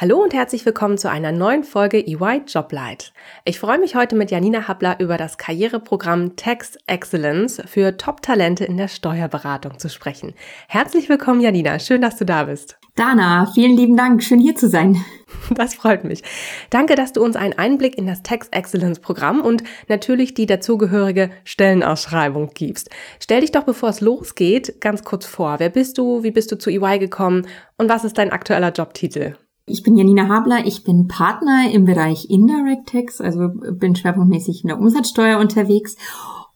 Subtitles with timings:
[0.00, 3.12] Hallo und herzlich willkommen zu einer neuen Folge EY Joblight.
[3.44, 8.78] Ich freue mich heute mit Janina Habler über das Karriereprogramm Tax Excellence für Top-Talente in
[8.78, 10.32] der Steuerberatung zu sprechen.
[10.68, 11.78] Herzlich willkommen, Janina.
[11.78, 12.78] Schön, dass du da bist.
[12.96, 14.22] Dana, vielen lieben Dank.
[14.22, 14.96] Schön hier zu sein.
[15.54, 16.22] Das freut mich.
[16.70, 21.30] Danke, dass du uns einen Einblick in das Tax Excellence Programm und natürlich die dazugehörige
[21.44, 22.90] Stellenausschreibung gibst.
[23.20, 25.58] Stell dich doch, bevor es losgeht, ganz kurz vor.
[25.58, 26.22] Wer bist du?
[26.22, 27.46] Wie bist du zu EY gekommen?
[27.76, 29.34] Und was ist dein aktueller Jobtitel?
[29.70, 34.68] Ich bin Janina Habler, ich bin Partner im Bereich Indirect Tax, also bin schwerpunktmäßig in
[34.68, 35.96] der Umsatzsteuer unterwegs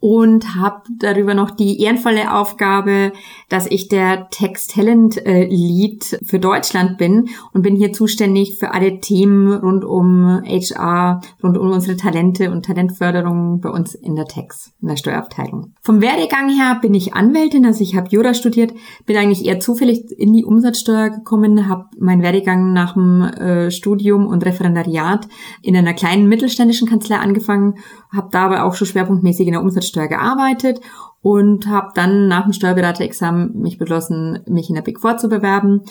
[0.00, 3.12] und habe darüber noch die ehrenvolle Aufgabe,
[3.50, 8.72] dass ich der Text Talent äh, Lead für Deutschland bin und bin hier zuständig für
[8.72, 14.24] alle Themen rund um HR, rund um unsere Talente und Talentförderung bei uns in der
[14.24, 15.74] Tex, in der Steuerabteilung.
[15.82, 18.72] Vom Werdegang her bin ich Anwältin, also ich habe Jura studiert,
[19.04, 24.26] bin eigentlich eher zufällig in die Umsatzsteuer gekommen, habe meinen Werdegang nach dem äh, Studium
[24.26, 25.28] und Referendariat
[25.60, 27.74] in einer kleinen mittelständischen Kanzlei angefangen,
[28.10, 30.80] habe dabei auch schon schwerpunktmäßig in der Umsatzsteuer Umsatzsteuer gearbeitet
[31.22, 35.82] und habe dann nach dem Steuerberaterexamen mich beschlossen, mich in der Big Four zu bewerben.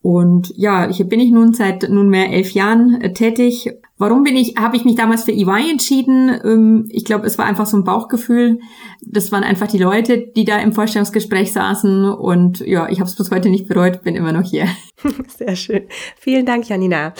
[0.00, 3.72] Und ja, hier bin ich nun seit nunmehr elf Jahren äh, tätig.
[3.98, 6.40] Warum bin ich, habe ich mich damals für EY entschieden?
[6.44, 8.60] Ähm, ich glaube, es war einfach so ein Bauchgefühl.
[9.02, 12.04] Das waren einfach die Leute, die da im Vorstellungsgespräch saßen.
[12.04, 14.68] Und ja, ich habe es bis heute nicht bereut, bin immer noch hier.
[15.36, 15.82] Sehr schön.
[16.16, 17.12] Vielen Dank, Janina.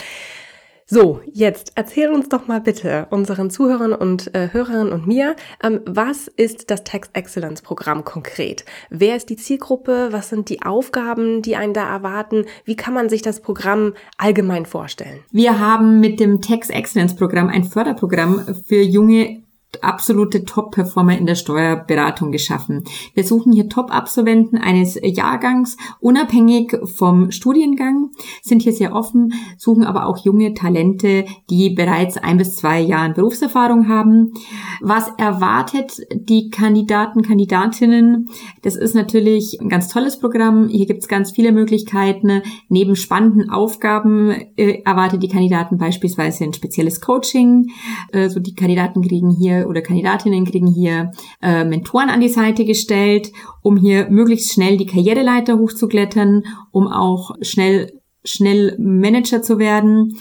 [0.91, 5.81] So, jetzt erzähl uns doch mal bitte unseren Zuhörern und äh, Hörerinnen und mir, ähm,
[5.85, 8.65] was ist das Tax Excellence Programm konkret?
[8.89, 10.07] Wer ist die Zielgruppe?
[10.09, 12.45] Was sind die Aufgaben, die einen da erwarten?
[12.65, 15.19] Wie kann man sich das Programm allgemein vorstellen?
[15.31, 19.43] Wir haben mit dem Tax Excellence Programm ein Förderprogramm für junge
[19.81, 22.83] absolute Top-Performer in der Steuerberatung geschaffen.
[23.13, 28.09] Wir suchen hier Top-Absolventen eines Jahrgangs, unabhängig vom Studiengang,
[28.41, 33.13] sind hier sehr offen, suchen aber auch junge Talente, die bereits ein bis zwei Jahren
[33.13, 34.33] Berufserfahrung haben.
[34.81, 38.29] Was erwartet die Kandidaten, Kandidatinnen?
[38.63, 40.67] Das ist natürlich ein ganz tolles Programm.
[40.67, 42.41] Hier gibt es ganz viele Möglichkeiten.
[42.69, 47.71] Neben spannenden Aufgaben äh, erwartet die Kandidaten beispielsweise ein spezielles Coaching.
[48.11, 51.11] Äh, so die Kandidaten kriegen hier oder Kandidatinnen kriegen hier
[51.41, 53.31] äh, Mentoren an die Seite gestellt,
[53.61, 57.91] um hier möglichst schnell die Karriereleiter hochzuklettern, um auch schnell
[58.23, 60.17] schnell Manager zu werden.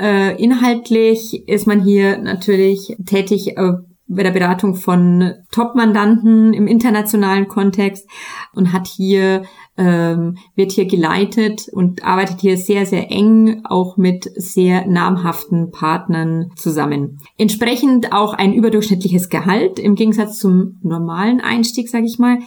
[0.00, 3.72] Äh, inhaltlich ist man hier natürlich tätig äh,
[4.10, 8.08] bei der Beratung von Top-Mandanten im internationalen Kontext
[8.52, 9.44] und hat hier
[9.76, 16.50] ähm, wird hier geleitet und arbeitet hier sehr, sehr eng auch mit sehr namhaften Partnern
[16.56, 17.18] zusammen.
[17.38, 22.40] Entsprechend auch ein überdurchschnittliches Gehalt im Gegensatz zum normalen Einstieg, sage ich mal.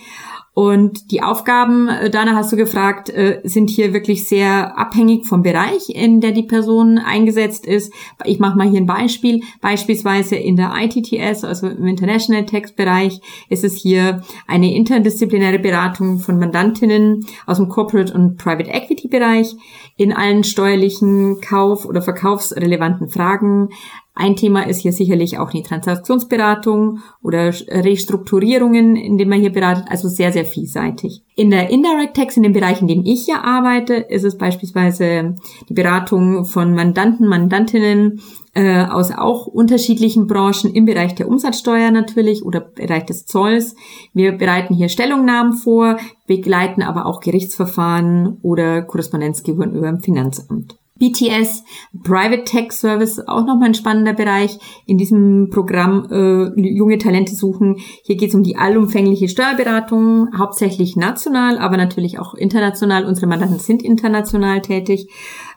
[0.56, 5.42] Und die Aufgaben, äh, Dana, hast du gefragt, äh, sind hier wirklich sehr abhängig vom
[5.42, 7.92] Bereich, in der die Person eingesetzt ist.
[8.24, 9.42] Ich mache mal hier ein Beispiel.
[9.62, 13.20] Beispielsweise in der ITTS, also im International Tax Bereich,
[13.50, 19.56] ist es hier eine interdisziplinäre Beratung von Mandantinnen aus dem Corporate und Private Equity Bereich
[19.98, 23.70] in allen steuerlichen Kauf- oder verkaufsrelevanten Fragen,
[24.16, 29.86] ein Thema ist hier sicherlich auch die Transaktionsberatung oder Restrukturierungen, in denen man hier beratet,
[29.90, 31.24] also sehr, sehr vielseitig.
[31.36, 35.36] In der Indirect Tax, in dem Bereich, in dem ich ja arbeite, ist es beispielsweise
[35.68, 38.22] die Beratung von Mandanten, Mandantinnen
[38.54, 43.76] äh, aus auch unterschiedlichen Branchen im Bereich der Umsatzsteuer natürlich oder Bereich des Zolls.
[44.14, 50.78] Wir bereiten hier Stellungnahmen vor, begleiten aber auch Gerichtsverfahren oder Korrespondenzgebühren über dem Finanzamt.
[51.00, 51.64] BTS,
[52.04, 57.78] Private Tech Service, auch nochmal ein spannender Bereich in diesem Programm äh, junge Talente suchen.
[58.04, 63.06] Hier geht es um die allumfängliche Steuerberatung, hauptsächlich national, aber natürlich auch international.
[63.06, 65.08] Unsere Mandanten sind international tätig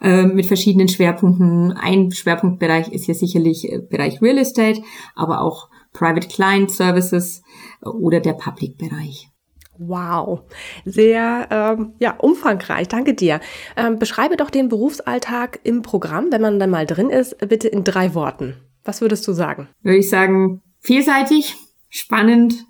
[0.01, 1.71] äh, mit verschiedenen Schwerpunkten.
[1.73, 4.81] Ein Schwerpunktbereich ist hier sicherlich äh, Bereich Real Estate,
[5.15, 7.43] aber auch Private Client Services
[7.83, 9.29] äh, oder der Public-Bereich.
[9.79, 10.41] Wow,
[10.85, 12.87] sehr ähm, ja, umfangreich.
[12.87, 13.39] Danke dir.
[13.75, 17.83] Ähm, beschreibe doch den Berufsalltag im Programm, wenn man dann mal drin ist, bitte in
[17.83, 18.55] drei Worten.
[18.83, 19.67] Was würdest du sagen?
[19.81, 21.55] Würde ich sagen, vielseitig,
[21.89, 22.65] spannend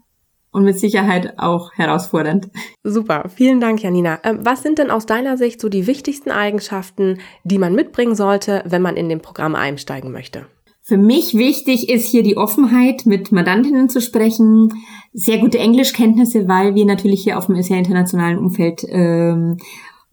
[0.52, 2.50] und mit Sicherheit auch herausfordernd.
[2.84, 4.20] Super, vielen Dank, Janina.
[4.24, 8.64] Ähm, was sind denn aus deiner Sicht so die wichtigsten Eigenschaften, die man mitbringen sollte,
[8.66, 10.48] wenn man in dem Programm einsteigen möchte?
[10.88, 14.70] Für mich wichtig ist hier die Offenheit, mit Mandantinnen zu sprechen,
[15.12, 19.58] sehr gute Englischkenntnisse, weil wir natürlich hier auf einem sehr internationalen Umfeld ähm,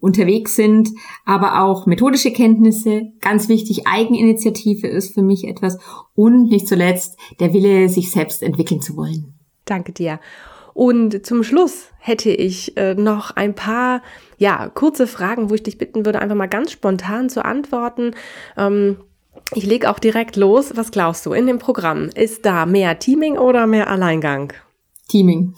[0.01, 0.89] unterwegs sind,
[1.23, 3.13] aber auch methodische Kenntnisse.
[3.21, 5.77] Ganz wichtig, Eigeninitiative ist für mich etwas
[6.13, 9.33] und nicht zuletzt der Wille, sich selbst entwickeln zu wollen.
[9.63, 10.19] Danke dir.
[10.73, 14.01] Und zum Schluss hätte ich äh, noch ein paar,
[14.37, 18.11] ja, kurze Fragen, wo ich dich bitten würde, einfach mal ganz spontan zu antworten.
[18.57, 18.97] Ähm,
[19.53, 20.75] ich lege auch direkt los.
[20.75, 22.09] Was glaubst du in dem Programm?
[22.15, 24.53] Ist da mehr Teaming oder mehr Alleingang?
[25.09, 25.53] Teaming.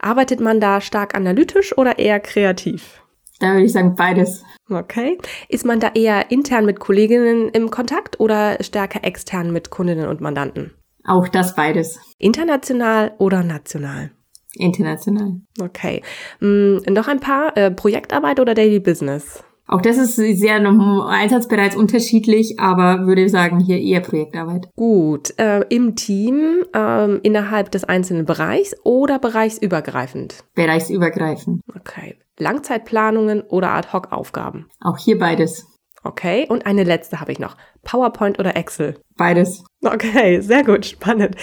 [0.00, 3.02] Arbeitet man da stark analytisch oder eher kreativ?
[3.38, 4.44] Da würde ich sagen beides.
[4.68, 5.18] Okay.
[5.48, 10.20] Ist man da eher intern mit Kolleginnen im Kontakt oder stärker extern mit Kundinnen und
[10.20, 10.72] Mandanten?
[11.04, 11.98] Auch das beides.
[12.18, 14.10] International oder national?
[14.54, 15.40] International.
[15.60, 16.02] Okay.
[16.40, 17.56] Hm, noch ein paar.
[17.56, 19.42] Äh, Projektarbeit oder Daily Business?
[19.70, 24.68] Auch das ist sehr einsatzbereits unterschiedlich, aber würde sagen hier eher Projektarbeit.
[24.74, 30.42] Gut, äh, im Team, äh, innerhalb des einzelnen Bereichs oder bereichsübergreifend?
[30.56, 31.60] Bereichsübergreifend.
[31.78, 32.16] Okay.
[32.40, 34.66] Langzeitplanungen oder Ad-Hoc-Aufgaben?
[34.80, 35.69] Auch hier beides.
[36.02, 37.56] Okay, und eine letzte habe ich noch.
[37.82, 38.98] PowerPoint oder Excel?
[39.16, 39.64] Beides.
[39.82, 41.36] Okay, sehr gut, spannend.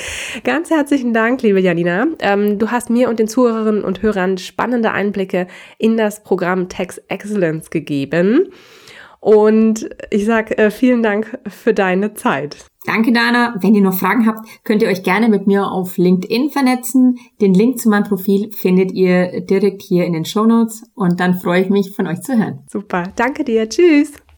[0.44, 2.08] Ganz herzlichen Dank, liebe Janina.
[2.20, 6.98] Ähm, du hast mir und den Zuhörerinnen und Hörern spannende Einblicke in das Programm Tax
[7.08, 8.50] Excellence gegeben.
[9.20, 12.66] Und ich sage äh, vielen Dank für deine Zeit.
[12.86, 13.56] Danke, Dana.
[13.60, 17.18] Wenn ihr noch Fragen habt, könnt ihr euch gerne mit mir auf LinkedIn vernetzen.
[17.42, 20.84] Den Link zu meinem Profil findet ihr direkt hier in den Show Notes.
[20.96, 22.64] Und dann freue ich mich, von euch zu hören.
[22.72, 23.04] Super.
[23.16, 23.68] Danke dir.
[23.68, 24.14] Tschüss.